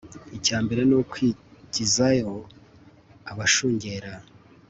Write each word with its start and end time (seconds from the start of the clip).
icya 0.37 0.57
mbere 0.65 0.81
ni 0.85 0.95
ukwigizayo 1.01 2.33
abashungera 3.31 4.11